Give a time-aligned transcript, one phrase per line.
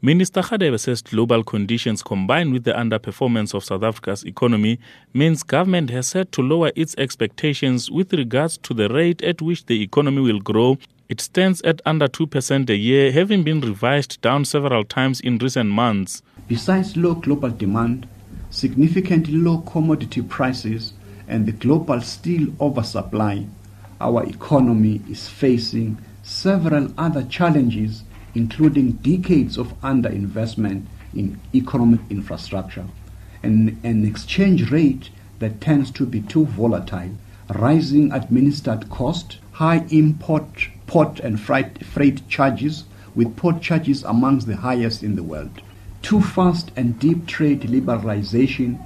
[0.00, 4.78] Minister Radebe says global conditions combined with the underperformance of South Africa's economy
[5.12, 9.66] means government has set to lower its expectations with regards to the rate at which
[9.66, 10.78] the economy will grow.
[11.08, 15.70] It stands at under 2% a year, having been revised down several times in recent
[15.70, 16.22] months.
[16.46, 18.06] Besides low global demand,
[18.50, 20.92] significantly low commodity prices,
[21.26, 23.46] and the global steel oversupply,
[24.00, 30.84] our economy is facing several other challenges including decades of underinvestment
[31.14, 32.84] in economic infrastructure,
[33.42, 37.10] and an exchange rate that tends to be too volatile,
[37.54, 44.56] rising administered cost, high import port and freight, freight charges, with port charges amongst the
[44.56, 45.60] highest in the world,
[46.02, 48.78] too fast and deep trade liberalization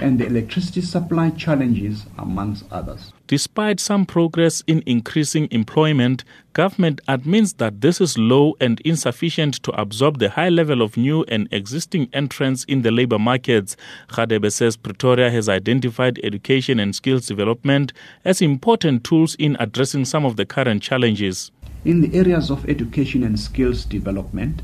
[0.00, 3.12] and the electricity supply challenges, amongst others.
[3.26, 9.72] Despite some progress in increasing employment, government admits that this is low and insufficient to
[9.72, 13.76] absorb the high level of new and existing entrants in the labor markets.
[14.08, 17.92] Radebe says Pretoria has identified education and skills development
[18.24, 21.52] as important tools in addressing some of the current challenges.
[21.84, 24.62] In the areas of education and skills development,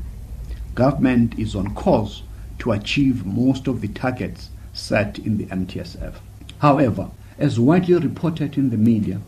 [0.75, 2.23] government is on course
[2.59, 6.15] to achieve most of the targets set in the MTSF.
[6.59, 9.21] However, as widely reported in the media,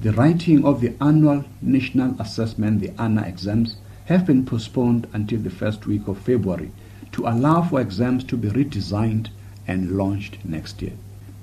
[0.00, 3.76] the writing of the annual national assessment, the ANA exams,
[4.06, 6.70] have been postponed until the first week of February
[7.12, 9.28] to allow for exams to be redesigned
[9.66, 10.92] and launched next year.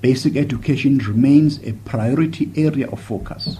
[0.01, 3.57] Basic education remains a priority area of focus.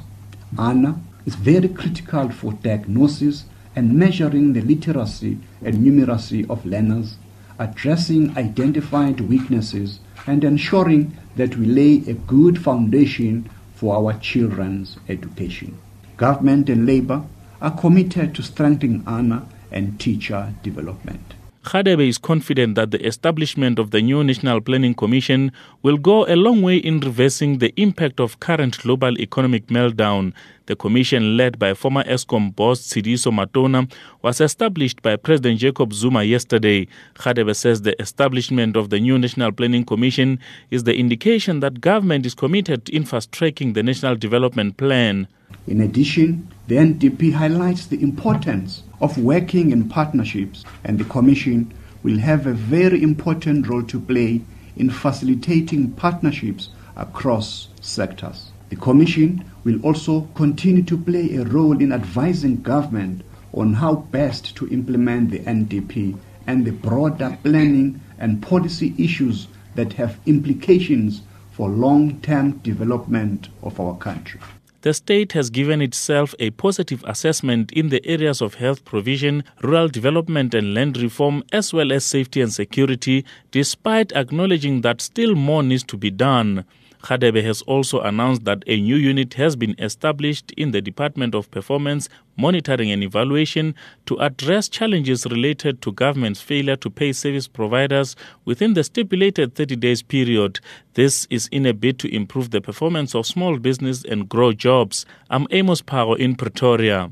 [0.58, 3.46] ANA is very critical for diagnosis
[3.76, 7.18] and measuring the literacy and numeracy of learners
[7.60, 15.78] addressing identified weaknesses, and ensuring that we lay a good foundation for our children's education.
[16.18, 17.24] Government and labor
[17.62, 21.34] are committed to strengthening ANA and teacher development.
[21.64, 26.36] Radebe is confident that the establishment of the new National Planning Commission will go a
[26.36, 30.34] long way in reversing the impact of current global economic meltdown.
[30.66, 33.90] The commission, led by former Eskom boss Tshediso Matona,
[34.22, 36.86] was established by President Jacob Zuma yesterday.
[37.16, 42.26] Radebe says the establishment of the new National Planning Commission is the indication that government
[42.26, 45.28] is committed in fast tracking the National Development Plan.
[45.66, 52.20] In addition, the NDP highlights the importance of working in partnerships, and the Commission will
[52.20, 54.42] have a very important role to play
[54.78, 58.54] in facilitating partnerships across sectors.
[58.70, 63.24] The Commission will also continue to play a role in advising government
[63.54, 69.94] on how best to implement the NDP and the broader planning and policy issues that
[69.94, 74.40] have implications for long term development of our country.
[74.84, 79.88] The state has given itself a positive assessment in the areas of health provision, rural
[79.88, 85.64] development and land reform, as well as safety and security, despite acknowledging that still more
[85.64, 86.66] needs to be done.
[87.04, 91.52] Radebe has also announced that a new unit has been established in the Department of
[91.52, 93.76] Performance, Monitoring and Evaluation
[94.06, 98.16] to address challenges related to government's failure to pay service providers
[98.46, 100.60] within the stipulated 30 days period.
[100.94, 105.06] This is in a bid to improve the performance of small business and grow jobs.
[105.30, 107.12] I'm Amos Paro in Pretoria.